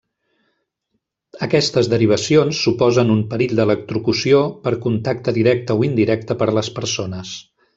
Aquestes 1.47 1.89
derivacions 1.91 2.61
suposen 2.69 3.13
un 3.17 3.21
perill 3.33 3.53
d'electrocució 3.59 4.41
per 4.67 4.75
contacte 4.87 5.35
directe 5.39 5.77
o 5.83 5.89
indirecte 5.93 6.39
per 6.41 6.49
les 6.61 6.73
persones. 6.81 7.37